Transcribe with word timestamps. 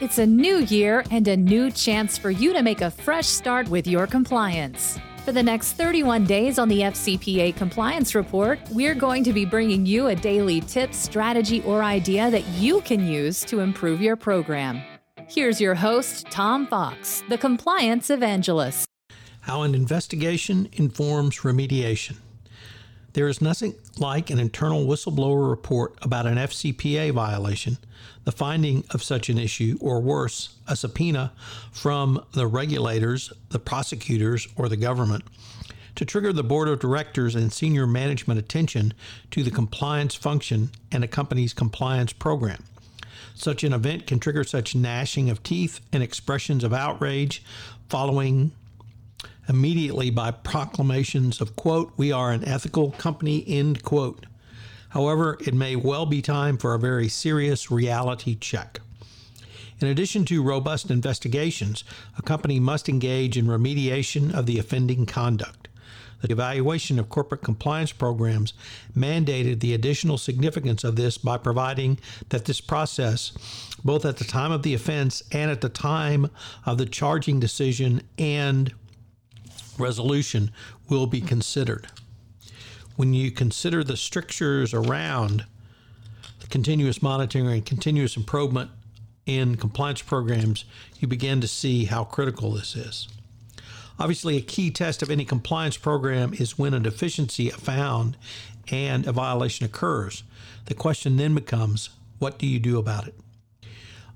It's 0.00 0.18
a 0.18 0.26
new 0.26 0.58
year 0.58 1.02
and 1.10 1.26
a 1.26 1.36
new 1.36 1.72
chance 1.72 2.16
for 2.16 2.30
you 2.30 2.52
to 2.52 2.62
make 2.62 2.82
a 2.82 2.90
fresh 2.90 3.26
start 3.26 3.68
with 3.68 3.84
your 3.84 4.06
compliance. 4.06 4.96
For 5.24 5.32
the 5.32 5.42
next 5.42 5.72
31 5.72 6.22
days 6.22 6.56
on 6.56 6.68
the 6.68 6.82
FCPA 6.82 7.56
Compliance 7.56 8.14
Report, 8.14 8.60
we're 8.70 8.94
going 8.94 9.24
to 9.24 9.32
be 9.32 9.44
bringing 9.44 9.84
you 9.84 10.06
a 10.06 10.14
daily 10.14 10.60
tip, 10.60 10.94
strategy, 10.94 11.62
or 11.62 11.82
idea 11.82 12.30
that 12.30 12.46
you 12.50 12.80
can 12.82 13.08
use 13.08 13.40
to 13.46 13.58
improve 13.58 14.00
your 14.00 14.14
program. 14.14 14.80
Here's 15.28 15.60
your 15.60 15.74
host, 15.74 16.26
Tom 16.30 16.68
Fox, 16.68 17.24
the 17.28 17.36
Compliance 17.36 18.08
Evangelist. 18.08 18.86
How 19.40 19.62
an 19.62 19.74
investigation 19.74 20.68
informs 20.74 21.38
remediation. 21.38 22.18
There 23.18 23.26
is 23.26 23.42
nothing 23.42 23.74
like 23.98 24.30
an 24.30 24.38
internal 24.38 24.86
whistleblower 24.86 25.50
report 25.50 25.98
about 26.02 26.28
an 26.28 26.36
FCPA 26.36 27.10
violation, 27.10 27.76
the 28.22 28.30
finding 28.30 28.84
of 28.92 29.02
such 29.02 29.28
an 29.28 29.38
issue, 29.38 29.76
or 29.80 30.00
worse, 30.00 30.54
a 30.68 30.76
subpoena 30.76 31.32
from 31.72 32.24
the 32.34 32.46
regulators, 32.46 33.32
the 33.48 33.58
prosecutors, 33.58 34.46
or 34.54 34.68
the 34.68 34.76
government 34.76 35.24
to 35.96 36.04
trigger 36.04 36.32
the 36.32 36.44
board 36.44 36.68
of 36.68 36.78
directors 36.78 37.34
and 37.34 37.52
senior 37.52 37.88
management 37.88 38.38
attention 38.38 38.94
to 39.32 39.42
the 39.42 39.50
compliance 39.50 40.14
function 40.14 40.70
and 40.92 41.02
a 41.02 41.08
company's 41.08 41.52
compliance 41.52 42.12
program. 42.12 42.62
Such 43.34 43.64
an 43.64 43.72
event 43.72 44.06
can 44.06 44.20
trigger 44.20 44.44
such 44.44 44.76
gnashing 44.76 45.28
of 45.28 45.42
teeth 45.42 45.80
and 45.92 46.04
expressions 46.04 46.62
of 46.62 46.72
outrage 46.72 47.42
following 47.88 48.52
immediately 49.48 50.10
by 50.10 50.30
proclamations 50.30 51.40
of 51.40 51.56
quote 51.56 51.92
we 51.96 52.12
are 52.12 52.32
an 52.32 52.44
ethical 52.46 52.90
company 52.92 53.44
end 53.46 53.82
quote. 53.82 54.26
However 54.90 55.38
it 55.40 55.54
may 55.54 55.76
well 55.76 56.06
be 56.06 56.22
time 56.22 56.58
for 56.58 56.74
a 56.74 56.78
very 56.78 57.08
serious 57.08 57.70
reality 57.70 58.34
check. 58.34 58.80
In 59.80 59.88
addition 59.88 60.24
to 60.26 60.42
robust 60.42 60.90
investigations 60.90 61.84
a 62.18 62.22
company 62.22 62.60
must 62.60 62.88
engage 62.88 63.36
in 63.36 63.46
remediation 63.46 64.34
of 64.34 64.46
the 64.46 64.58
offending 64.58 65.06
conduct. 65.06 65.68
The 66.20 66.32
evaluation 66.32 66.98
of 66.98 67.08
corporate 67.08 67.42
compliance 67.42 67.92
programs 67.92 68.52
mandated 68.96 69.60
the 69.60 69.72
additional 69.72 70.18
significance 70.18 70.82
of 70.82 70.96
this 70.96 71.16
by 71.16 71.38
providing 71.38 72.00
that 72.30 72.44
this 72.44 72.60
process, 72.60 73.32
both 73.84 74.04
at 74.04 74.16
the 74.16 74.24
time 74.24 74.50
of 74.50 74.64
the 74.64 74.74
offense 74.74 75.22
and 75.30 75.48
at 75.50 75.60
the 75.60 75.68
time 75.68 76.28
of 76.66 76.78
the 76.78 76.86
charging 76.86 77.38
decision 77.38 78.02
and 78.18 78.74
resolution 79.78 80.50
will 80.88 81.06
be 81.06 81.20
considered. 81.20 81.88
When 82.96 83.14
you 83.14 83.30
consider 83.30 83.84
the 83.84 83.96
strictures 83.96 84.74
around 84.74 85.44
continuous 86.50 87.02
monitoring 87.02 87.46
and 87.46 87.64
continuous 87.64 88.16
improvement 88.16 88.70
in 89.26 89.56
compliance 89.56 90.02
programs, 90.02 90.64
you 90.98 91.06
begin 91.06 91.40
to 91.40 91.48
see 91.48 91.84
how 91.84 92.04
critical 92.04 92.52
this 92.52 92.74
is. 92.74 93.08
Obviously, 93.98 94.36
a 94.36 94.40
key 94.40 94.70
test 94.70 95.02
of 95.02 95.10
any 95.10 95.24
compliance 95.24 95.76
program 95.76 96.32
is 96.34 96.58
when 96.58 96.72
a 96.72 96.80
deficiency 96.80 97.48
is 97.48 97.54
found 97.56 98.16
and 98.70 99.06
a 99.06 99.12
violation 99.12 99.66
occurs. 99.66 100.22
The 100.66 100.74
question 100.74 101.16
then 101.16 101.34
becomes 101.34 101.90
what 102.18 102.38
do 102.38 102.46
you 102.46 102.58
do 102.58 102.78
about 102.78 103.08
it? 103.08 103.14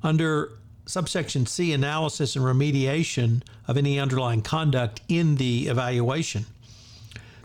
Under 0.02 0.52
subsection 0.92 1.46
C 1.46 1.72
analysis 1.72 2.36
and 2.36 2.44
remediation 2.44 3.42
of 3.66 3.78
any 3.78 3.98
underlying 3.98 4.42
conduct 4.42 5.00
in 5.08 5.36
the 5.36 5.66
evaluation. 5.68 6.44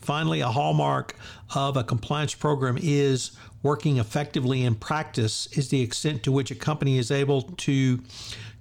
Finally, 0.01 0.41
a 0.41 0.49
hallmark 0.49 1.15
of 1.55 1.77
a 1.77 1.83
compliance 1.83 2.35
program 2.35 2.77
is 2.81 3.31
working 3.63 3.99
effectively 3.99 4.65
in 4.65 4.75
practice 4.75 5.47
is 5.57 5.69
the 5.69 5.81
extent 5.81 6.23
to 6.23 6.31
which 6.31 6.51
a 6.51 6.55
company 6.55 6.97
is 6.97 7.09
able 7.09 7.41
to 7.41 8.01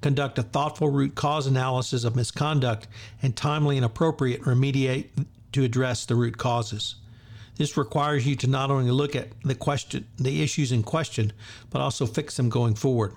conduct 0.03 0.39
a 0.39 0.45
thoughtful 0.45 0.89
root 0.89 1.17
cause 1.17 1.49
analysis 1.49 2.05
of 2.05 2.15
misconduct 2.15 2.87
and 3.21 3.35
timely 3.35 3.77
and 3.77 3.85
appropriate 3.85 4.43
remediate 4.43 5.09
to 5.51 5.65
address 5.65 6.07
the 6.07 6.15
root 6.15 6.39
causes. 6.39 6.95
This 7.57 7.77
requires 7.77 8.25
you 8.25 8.37
to 8.37 8.47
not 8.47 8.71
only 8.71 8.93
look 8.93 9.17
at 9.17 9.31
the 9.43 9.57
question 9.57 10.07
the 10.17 10.45
issues 10.45 10.71
in 10.71 10.85
question, 10.85 11.33
but 11.71 11.81
also 11.81 12.07
fix 12.07 12.37
them 12.37 12.49
going 12.49 12.77
forward. 12.77 13.15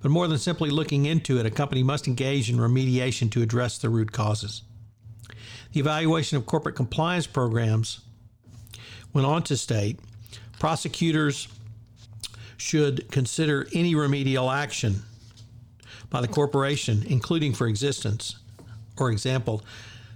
But 0.00 0.10
more 0.10 0.28
than 0.28 0.38
simply 0.38 0.70
looking 0.70 1.06
into 1.06 1.38
it, 1.38 1.46
a 1.46 1.50
company 1.50 1.82
must 1.82 2.06
engage 2.06 2.50
in 2.50 2.56
remediation 2.56 3.30
to 3.32 3.42
address 3.42 3.78
the 3.78 3.90
root 3.90 4.12
causes. 4.12 4.62
The 5.72 5.80
evaluation 5.80 6.36
of 6.36 6.46
corporate 6.46 6.76
compliance 6.76 7.26
programs 7.26 8.00
went 9.12 9.26
on 9.26 9.42
to 9.44 9.56
state 9.56 9.98
prosecutors 10.58 11.48
should 12.56 13.10
consider 13.10 13.66
any 13.72 13.94
remedial 13.94 14.50
action 14.50 15.02
by 16.10 16.20
the 16.20 16.28
corporation, 16.28 17.04
including 17.06 17.54
for 17.54 17.66
existence, 17.66 18.36
or 18.98 19.10
example, 19.10 19.62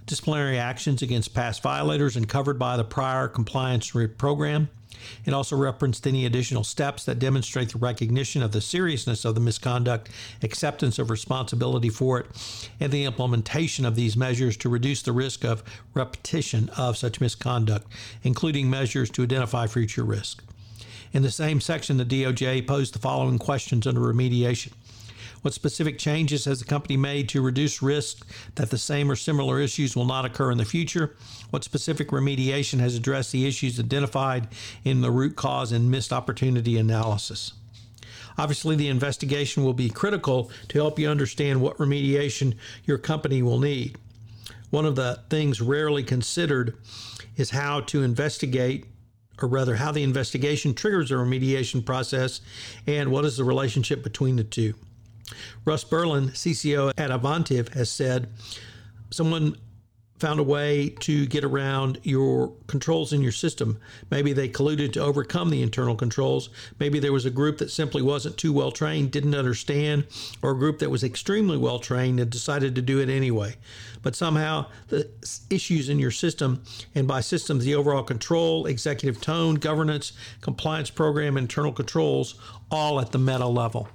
disciplinary 0.05 0.59
actions 0.59 1.01
against 1.01 1.33
past 1.33 1.63
violators 1.63 2.17
and 2.17 2.27
covered 2.27 2.59
by 2.59 2.75
the 2.75 2.83
prior 2.83 3.27
compliance 3.27 3.91
program. 4.17 4.69
It 5.25 5.33
also 5.33 5.55
referenced 5.55 6.05
any 6.07 6.25
additional 6.25 6.63
steps 6.63 7.05
that 7.05 7.19
demonstrate 7.19 7.69
the 7.69 7.77
recognition 7.77 8.41
of 8.41 8.51
the 8.51 8.61
seriousness 8.61 9.25
of 9.25 9.35
the 9.35 9.41
misconduct, 9.41 10.09
acceptance 10.41 10.99
of 10.99 11.09
responsibility 11.09 11.89
for 11.89 12.19
it, 12.19 12.25
and 12.79 12.91
the 12.91 13.05
implementation 13.05 13.85
of 13.85 13.95
these 13.95 14.17
measures 14.17 14.57
to 14.57 14.69
reduce 14.69 15.01
the 15.01 15.11
risk 15.11 15.43
of 15.43 15.63
repetition 15.93 16.69
of 16.77 16.97
such 16.97 17.21
misconduct, 17.21 17.87
including 18.23 18.69
measures 18.69 19.09
to 19.11 19.23
identify 19.23 19.67
future 19.67 20.03
risk. 20.03 20.43
In 21.11 21.21
the 21.21 21.31
same 21.31 21.61
section, 21.61 21.97
the 21.97 22.05
DOJ 22.05 22.65
posed 22.65 22.95
the 22.95 22.99
following 22.99 23.37
questions 23.37 23.85
under 23.85 24.01
remediation. 24.01 24.71
What 25.43 25.53
specific 25.53 25.99
changes 25.99 26.45
has 26.45 26.59
the 26.59 26.65
company 26.65 26.95
made 26.95 27.27
to 27.29 27.41
reduce 27.41 27.81
risk 27.81 28.25
that 28.55 28.69
the 28.69 28.77
same 28.77 29.11
or 29.11 29.17
similar 29.17 29.59
issues 29.59 29.93
will 29.93 30.05
not 30.05 30.23
occur 30.23 30.51
in 30.51 30.57
the 30.57 30.63
future? 30.63 31.17
What 31.49 31.65
specific 31.65 32.07
remediation 32.07 32.79
has 32.79 32.95
addressed 32.95 33.33
the 33.33 33.45
issues 33.45 33.77
identified 33.77 34.47
in 34.85 35.01
the 35.01 35.11
root 35.11 35.35
cause 35.35 35.73
and 35.73 35.91
missed 35.91 36.13
opportunity 36.13 36.77
analysis? 36.77 37.51
Obviously, 38.37 38.77
the 38.77 38.87
investigation 38.87 39.65
will 39.65 39.73
be 39.73 39.89
critical 39.89 40.49
to 40.69 40.79
help 40.79 40.97
you 40.97 41.09
understand 41.09 41.59
what 41.59 41.77
remediation 41.77 42.55
your 42.85 42.97
company 42.97 43.41
will 43.43 43.59
need. 43.59 43.97
One 44.69 44.85
of 44.85 44.95
the 44.95 45.23
things 45.29 45.59
rarely 45.59 46.03
considered 46.03 46.77
is 47.35 47.49
how 47.49 47.81
to 47.81 48.01
investigate 48.01 48.85
or 49.41 49.49
rather 49.49 49.75
how 49.75 49.91
the 49.91 50.03
investigation 50.03 50.73
triggers 50.73 51.11
a 51.11 51.15
remediation 51.15 51.85
process 51.85 52.39
and 52.87 53.11
what 53.11 53.25
is 53.25 53.35
the 53.35 53.43
relationship 53.43 54.03
between 54.03 54.37
the 54.37 54.43
two. 54.45 54.73
Russ 55.65 55.83
Berlin, 55.83 56.29
CCO 56.29 56.91
at 56.97 57.09
Avantiv, 57.09 57.73
has 57.73 57.89
said 57.89 58.29
someone 59.09 59.57
found 60.23 60.39
a 60.39 60.43
way 60.43 60.87
to 60.87 61.25
get 61.25 61.43
around 61.43 61.99
your 62.03 62.53
controls 62.67 63.11
in 63.11 63.21
your 63.21 63.31
system. 63.33 63.77
Maybe 64.09 64.31
they 64.31 64.47
colluded 64.47 64.93
to 64.93 65.01
overcome 65.01 65.49
the 65.49 65.61
internal 65.61 65.97
controls. 65.97 66.49
Maybe 66.79 66.99
there 66.99 67.11
was 67.11 67.25
a 67.25 67.29
group 67.29 67.57
that 67.57 67.71
simply 67.71 68.01
wasn't 68.01 68.37
too 68.37 68.53
well 68.53 68.71
trained, 68.71 69.11
didn't 69.11 69.35
understand, 69.35 70.05
or 70.41 70.51
a 70.51 70.57
group 70.57 70.79
that 70.79 70.89
was 70.89 71.03
extremely 71.03 71.57
well 71.57 71.77
trained 71.77 72.21
and 72.21 72.29
decided 72.29 72.73
to 72.75 72.81
do 72.81 72.99
it 72.99 73.09
anyway. 73.09 73.55
But 74.01 74.15
somehow 74.15 74.67
the 74.87 75.09
issues 75.49 75.89
in 75.89 75.99
your 75.99 76.11
system, 76.11 76.63
and 76.95 77.05
by 77.05 77.19
systems, 77.19 77.65
the 77.65 77.75
overall 77.75 78.03
control, 78.03 78.65
executive 78.65 79.19
tone, 79.19 79.55
governance, 79.55 80.13
compliance 80.39 80.89
program, 80.89 81.35
internal 81.35 81.73
controls, 81.73 82.35
all 82.71 83.01
at 83.01 83.11
the 83.11 83.19
meta 83.19 83.47
level. 83.47 83.89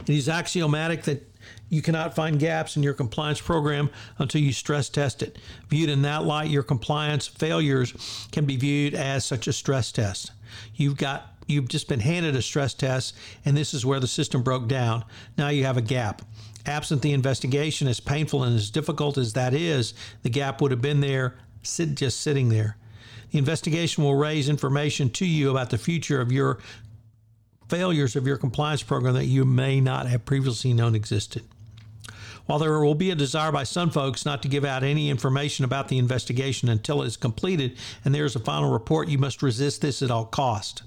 It 0.00 0.10
is 0.10 0.28
axiomatic 0.28 1.02
that 1.04 1.28
you 1.68 1.82
cannot 1.82 2.14
find 2.14 2.38
gaps 2.38 2.76
in 2.76 2.82
your 2.82 2.94
compliance 2.94 3.40
program 3.40 3.90
until 4.18 4.40
you 4.40 4.52
stress 4.52 4.88
test 4.88 5.22
it. 5.22 5.38
Viewed 5.68 5.90
in 5.90 6.02
that 6.02 6.24
light, 6.24 6.50
your 6.50 6.62
compliance 6.62 7.26
failures 7.26 8.28
can 8.30 8.44
be 8.44 8.56
viewed 8.56 8.94
as 8.94 9.24
such 9.24 9.46
a 9.46 9.52
stress 9.52 9.90
test. 9.90 10.32
You've 10.74 10.96
got 10.96 11.28
you've 11.48 11.68
just 11.68 11.88
been 11.88 12.00
handed 12.00 12.36
a 12.36 12.42
stress 12.42 12.72
test 12.72 13.16
and 13.44 13.56
this 13.56 13.74
is 13.74 13.84
where 13.84 14.00
the 14.00 14.06
system 14.06 14.42
broke 14.42 14.68
down. 14.68 15.04
Now 15.36 15.48
you 15.48 15.64
have 15.64 15.76
a 15.76 15.82
gap. 15.82 16.22
Absent 16.64 17.02
the 17.02 17.12
investigation, 17.12 17.88
as 17.88 17.98
painful 17.98 18.44
and 18.44 18.54
as 18.54 18.70
difficult 18.70 19.18
as 19.18 19.32
that 19.32 19.52
is, 19.52 19.94
the 20.22 20.30
gap 20.30 20.60
would 20.60 20.70
have 20.70 20.80
been 20.80 21.00
there, 21.00 21.34
sit, 21.62 21.96
just 21.96 22.20
sitting 22.20 22.48
there. 22.50 22.76
The 23.32 23.38
investigation 23.38 24.04
will 24.04 24.14
raise 24.14 24.48
information 24.48 25.10
to 25.10 25.26
you 25.26 25.50
about 25.50 25.70
the 25.70 25.78
future 25.78 26.20
of 26.20 26.30
your 26.30 26.58
failures 27.72 28.16
of 28.16 28.26
your 28.26 28.36
compliance 28.36 28.82
program 28.82 29.14
that 29.14 29.24
you 29.24 29.46
may 29.46 29.80
not 29.80 30.06
have 30.06 30.26
previously 30.26 30.74
known 30.74 30.94
existed. 30.94 31.42
While 32.44 32.58
there 32.58 32.78
will 32.80 32.94
be 32.94 33.10
a 33.10 33.14
desire 33.14 33.50
by 33.50 33.64
some 33.64 33.88
folks 33.88 34.26
not 34.26 34.42
to 34.42 34.48
give 34.48 34.62
out 34.62 34.82
any 34.82 35.08
information 35.08 35.64
about 35.64 35.88
the 35.88 35.96
investigation 35.96 36.68
until 36.68 37.00
it 37.00 37.06
is 37.06 37.16
completed 37.16 37.78
and 38.04 38.14
there 38.14 38.26
is 38.26 38.36
a 38.36 38.40
final 38.40 38.70
report, 38.70 39.08
you 39.08 39.16
must 39.16 39.42
resist 39.42 39.80
this 39.80 40.02
at 40.02 40.10
all 40.10 40.26
cost. 40.26 40.82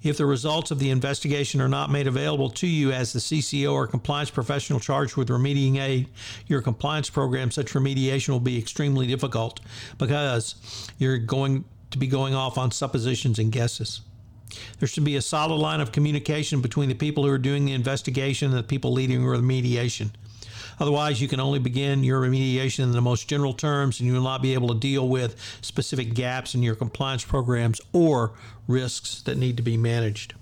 If 0.00 0.16
the 0.16 0.26
results 0.26 0.70
of 0.70 0.78
the 0.78 0.90
investigation 0.90 1.60
are 1.60 1.68
not 1.68 1.90
made 1.90 2.06
available 2.06 2.50
to 2.50 2.68
you 2.68 2.92
as 2.92 3.12
the 3.12 3.18
CCO 3.18 3.72
or 3.72 3.88
compliance 3.88 4.30
professional 4.30 4.78
charged 4.78 5.16
with 5.16 5.26
remediating 5.26 6.06
your 6.46 6.62
compliance 6.62 7.10
program, 7.10 7.50
such 7.50 7.72
remediation 7.72 8.28
will 8.28 8.38
be 8.38 8.56
extremely 8.56 9.08
difficult 9.08 9.58
because 9.98 10.54
you're 10.98 11.18
going 11.18 11.64
to 11.90 11.98
be 11.98 12.06
going 12.06 12.32
off 12.32 12.58
on 12.58 12.70
suppositions 12.70 13.40
and 13.40 13.50
guesses. 13.50 14.02
There 14.78 14.88
should 14.88 15.04
be 15.04 15.16
a 15.16 15.22
solid 15.22 15.56
line 15.56 15.80
of 15.80 15.92
communication 15.92 16.60
between 16.60 16.88
the 16.88 16.94
people 16.94 17.24
who 17.24 17.30
are 17.30 17.38
doing 17.38 17.64
the 17.64 17.72
investigation 17.72 18.50
and 18.50 18.58
the 18.58 18.62
people 18.62 18.92
leading 18.92 19.22
remediation. 19.22 20.10
Otherwise, 20.78 21.20
you 21.20 21.28
can 21.28 21.40
only 21.40 21.58
begin 21.58 22.04
your 22.04 22.20
remediation 22.20 22.80
in 22.80 22.92
the 22.92 23.00
most 23.00 23.28
general 23.28 23.54
terms 23.54 23.98
and 23.98 24.06
you 24.06 24.14
will 24.14 24.22
not 24.22 24.42
be 24.42 24.54
able 24.54 24.68
to 24.68 24.78
deal 24.78 25.08
with 25.08 25.40
specific 25.62 26.14
gaps 26.14 26.54
in 26.54 26.62
your 26.62 26.74
compliance 26.74 27.24
programs 27.24 27.80
or 27.92 28.32
risks 28.68 29.22
that 29.22 29.38
need 29.38 29.56
to 29.56 29.62
be 29.62 29.76
managed. 29.76 30.34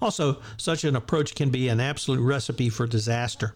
Also, 0.00 0.40
such 0.56 0.84
an 0.84 0.96
approach 0.96 1.34
can 1.34 1.50
be 1.50 1.68
an 1.68 1.80
absolute 1.80 2.20
recipe 2.20 2.70
for 2.70 2.86
disaster. 2.86 3.54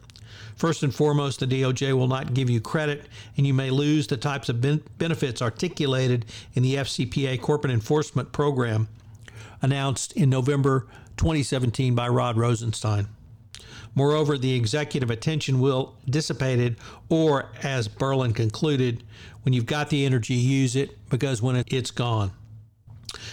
First 0.57 0.83
and 0.83 0.95
foremost, 0.95 1.41
the 1.41 1.47
DOJ 1.47 1.95
will 1.95 2.09
not 2.09 2.35
give 2.35 2.51
you 2.51 2.61
credit, 2.61 3.07
and 3.37 3.47
you 3.47 3.55
may 3.55 3.71
lose 3.71 4.07
the 4.07 4.17
types 4.17 4.49
of 4.49 4.61
ben- 4.61 4.83
benefits 4.99 5.41
articulated 5.41 6.27
in 6.55 6.63
the 6.63 6.77
FCPA 6.77 7.41
corporate 7.41 7.73
enforcement 7.73 8.33
program 8.33 8.89
announced 9.61 10.13
in 10.13 10.31
November 10.31 10.87
2017 11.17 11.95
by 11.95 12.09
Rod 12.09 12.37
Rosenstein. 12.37 13.09
Moreover, 13.95 14.39
the 14.39 14.55
executive 14.55 15.11
attention 15.11 15.61
will 15.61 15.95
dissipated, 16.09 16.77
or 17.09 17.51
as 17.63 17.89
Berlin 17.89 18.33
concluded, 18.33 19.05
when 19.43 19.53
you've 19.53 19.67
got 19.67 19.91
the 19.91 20.07
energy, 20.07 20.35
use 20.35 20.77
it 20.77 20.97
because 21.11 21.43
when 21.43 21.63
it's 21.69 21.91
gone. 21.91 22.33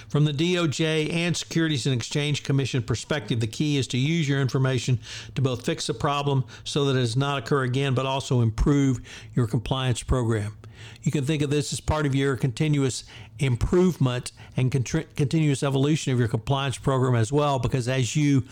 From 0.08 0.26
the 0.26 0.34
DOJ 0.34 1.14
and 1.14 1.36
Securities 1.36 1.86
and 1.86 1.96
Exchange 1.96 2.44
Commission 2.44 2.84
perspective, 2.84 3.40
the 3.40 3.48
key 3.48 3.78
is 3.78 3.88
to 3.88 3.98
use 3.98 4.28
your 4.28 4.42
information 4.42 5.00
to 5.36 5.42
both 5.42 5.66
fix 5.66 5.88
the 5.88 5.94
problem 5.94 6.46
so 6.64 6.86
that 6.86 6.96
it 6.96 7.02
does 7.02 7.16
not 7.18 7.40
occur 7.40 7.64
again, 7.64 7.94
but 7.94 8.06
also 8.06 8.42
improve 8.42 9.00
your 9.36 9.48
compliance 9.48 10.04
program. 10.04 10.58
You 11.04 11.12
can 11.12 11.26
think 11.26 11.42
of 11.42 11.50
this 11.50 11.74
as 11.74 11.80
part 11.80 12.06
of 12.06 12.16
your 12.16 12.36
continuous 12.38 13.04
improvement 13.40 14.32
and 14.58 14.72
continuous 14.72 15.64
evolution 15.64 16.14
of 16.14 16.20
your 16.20 16.28
compliance 16.28 16.78
program 16.78 17.16
as 17.16 17.32
well, 17.32 17.60
because 17.60 17.88
as 17.88 18.16
you 18.16 18.46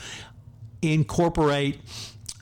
incorporate 0.82 1.80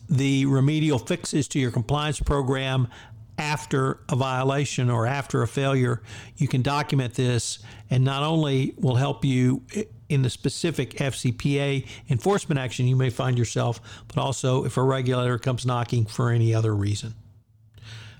the 0.10 0.46
remedial 0.46 1.00
fixes 1.00 1.48
to 1.48 1.60
your 1.60 1.72
compliance 1.72 2.20
program 2.20 2.88
after 3.38 4.00
a 4.10 4.16
violation 4.16 4.90
or 4.90 5.06
after 5.06 5.42
a 5.42 5.48
failure, 5.48 6.02
you 6.38 6.48
can 6.48 6.62
document 6.62 7.16
this 7.16 7.60
and 7.90 8.04
not 8.04 8.24
only 8.24 8.74
will 8.78 8.96
help 8.96 9.26
you 9.26 9.62
in 10.10 10.22
the 10.22 10.30
specific 10.30 10.92
FCPA 10.92 11.86
enforcement 12.10 12.60
action 12.60 12.88
you 12.88 12.96
may 12.96 13.10
find 13.10 13.38
yourself, 13.38 13.80
but 14.08 14.18
also 14.18 14.66
if 14.66 14.78
a 14.78 14.84
regulator 14.84 15.38
comes 15.38 15.66
knocking 15.66 16.06
for 16.06 16.30
any 16.30 16.54
other 16.54 16.76
reason. 16.76 17.14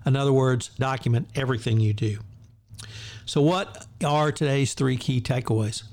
In 0.06 0.16
other 0.16 0.34
words, 0.34 0.70
document 0.78 1.30
everything 1.36 1.80
you 1.80 1.94
do. 1.94 2.20
So, 3.26 3.42
what 3.42 3.88
are 4.06 4.32
today's 4.32 4.76
three 4.76 4.98
key 4.98 5.20
takeaways? 5.20 5.84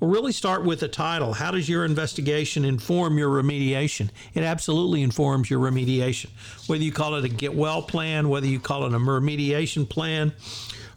We'll 0.00 0.08
really 0.08 0.32
start 0.32 0.64
with 0.64 0.80
the 0.80 0.88
title. 0.88 1.34
How 1.34 1.50
does 1.50 1.68
your 1.68 1.84
investigation 1.84 2.64
inform 2.64 3.18
your 3.18 3.28
remediation? 3.28 4.08
It 4.32 4.42
absolutely 4.42 5.02
informs 5.02 5.50
your 5.50 5.60
remediation. 5.60 6.30
Whether 6.68 6.82
you 6.82 6.90
call 6.90 7.16
it 7.16 7.24
a 7.26 7.28
get 7.28 7.54
well 7.54 7.82
plan, 7.82 8.30
whether 8.30 8.46
you 8.46 8.60
call 8.60 8.86
it 8.86 8.94
a 8.94 8.98
remediation 8.98 9.86
plan, 9.86 10.32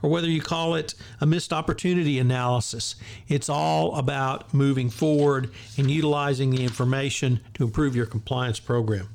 or 0.02 0.10
whether 0.10 0.30
you 0.30 0.42
call 0.42 0.76
it 0.76 0.96
a 1.20 1.26
missed 1.26 1.52
opportunity 1.52 2.18
analysis, 2.18 2.96
it's 3.28 3.50
all 3.50 3.96
about 3.98 4.54
moving 4.54 4.90
forward 4.90 5.52
and 5.78 5.92
utilizing 5.92 6.52
the 6.52 6.64
information 6.64 7.42
to 7.56 7.66
improve 7.66 7.98
your 7.98 8.06
compliance 8.06 8.62
program. 8.62 9.10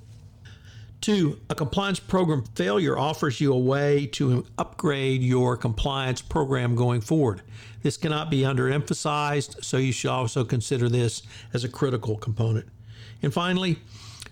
Two, 1.01 1.39
a 1.49 1.55
compliance 1.55 2.01
program 2.01 2.45
failure 2.55 2.99
offers 2.99 3.41
you 3.41 3.53
a 3.53 3.59
way 3.59 4.07
to 4.07 4.45
upgrade 4.59 5.23
your 5.23 5.57
compliance 5.57 6.21
program 6.21 6.75
going 6.75 7.01
forward. 7.01 7.43
This 7.83 7.97
cannot 7.97 8.31
be 8.31 8.41
underemphasized, 8.41 9.65
so 9.65 9.77
you 9.77 9.93
should 9.93 10.11
also 10.11 10.45
consider 10.45 10.89
this 10.89 11.23
as 11.55 11.63
a 11.63 11.69
critical 11.69 12.17
component. 12.17 12.67
And 13.23 13.33
finally, 13.33 13.79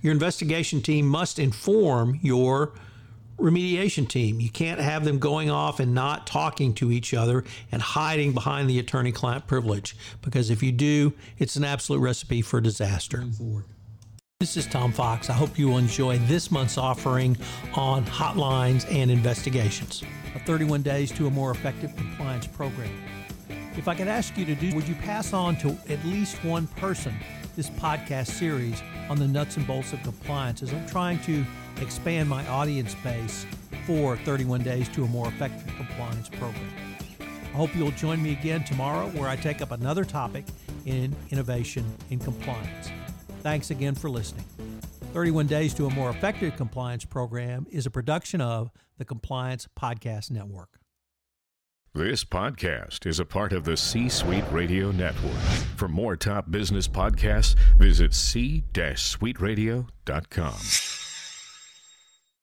your 0.03 0.13
investigation 0.13 0.83
team 0.83 1.07
must 1.07 1.39
inform 1.39 2.19
your 2.23 2.73
remediation 3.39 4.09
team. 4.09 4.41
You 4.41 4.51
can't 4.51 4.81
have 4.81 5.05
them 5.05 5.19
going 5.19 5.51
off 5.51 5.79
and 5.79 5.95
not 5.95 6.27
talking 6.27 6.75
to 6.75 6.91
each 6.91 7.15
other 7.15 7.45
and 7.71 7.81
hiding 7.81 8.33
behind 8.33 8.69
the 8.69 8.79
attorney 8.79 9.13
client 9.13 9.47
privilege, 9.47 9.97
because 10.23 10.51
if 10.51 10.63
you 10.63 10.73
do, 10.73 11.13
it's 11.39 11.55
an 11.55 11.65
absolute 11.65 12.01
recipe 12.01 12.43
for 12.43 12.61
disaster. 12.61 13.25
This 14.39 14.59
is 14.59 14.67
Tom 14.67 14.93
Fox. 14.93 15.31
I 15.31 15.33
hope 15.33 15.59
you 15.59 15.69
will 15.69 15.79
enjoy 15.79 16.19
this 16.19 16.51
month's 16.51 16.77
offering 16.77 17.39
on 17.75 18.05
hotlines 18.05 18.85
and 18.93 19.11
investigations. 19.11 20.05
31 20.45 20.83
days 20.83 21.11
to 21.13 21.27
a 21.27 21.31
more 21.31 21.53
effective 21.53 21.97
compliance 21.97 22.47
program. 22.47 22.91
If 23.79 23.89
I 23.89 23.95
could 23.95 24.09
ask 24.09 24.37
you 24.37 24.45
to 24.45 24.55
do, 24.55 24.75
would 24.75 24.87
you 24.87 24.95
pass 24.97 25.33
on 25.33 25.57
to 25.61 25.75
at 25.89 26.05
least 26.05 26.45
one 26.45 26.67
person 26.67 27.15
this 27.57 27.71
podcast 27.71 28.27
series 28.27 28.83
on 29.09 29.19
the 29.19 29.27
nuts 29.27 29.57
and 29.57 29.67
bolts 29.67 29.95
of 29.95 30.03
compliance 30.03 30.63
as 30.63 30.71
I'm 30.71 30.87
trying 30.87 31.19
to 31.21 31.43
expand 31.81 32.29
my 32.29 32.47
audience 32.47 32.95
base 33.03 33.47
for 33.87 34.19
31 34.19 34.63
days 34.63 34.87
to 34.91 35.05
a 35.05 35.09
more 35.09 35.29
effective 35.29 35.75
compliance 35.79 36.29
program? 36.29 36.71
I 37.21 37.57
hope 37.57 37.75
you'll 37.75 37.91
join 37.93 38.23
me 38.23 38.33
again 38.33 38.65
tomorrow 38.65 39.09
where 39.09 39.31
I 39.31 39.37
take 39.37 39.63
up 39.63 39.71
another 39.71 40.05
topic 40.05 40.45
in 40.85 41.17
innovation 41.31 41.87
in 42.11 42.19
compliance. 42.19 42.91
Thanks 43.47 43.71
again 43.71 43.95
for 43.95 44.11
listening. 44.11 44.45
31 45.13 45.47
Days 45.47 45.73
to 45.75 45.87
a 45.87 45.91
More 45.91 46.11
Effective 46.11 46.57
Compliance 46.57 47.05
Program 47.05 47.65
is 47.71 47.87
a 47.87 47.91
production 47.93 48.41
of 48.41 48.73
the 48.99 49.05
Compliance 49.05 49.69
Podcast 49.79 50.33
Network. 50.33 50.81
This 51.95 52.25
podcast 52.25 53.07
is 53.07 53.21
a 53.21 53.25
part 53.25 53.53
of 53.53 53.63
the 53.63 53.77
C 53.77 54.09
Suite 54.09 54.43
Radio 54.51 54.91
Network. 54.91 55.39
For 55.77 55.87
more 55.87 56.17
top 56.17 56.51
business 56.51 56.89
podcasts, 56.89 57.55
visit 57.79 58.15
c-suiteradio.com. 58.15 60.96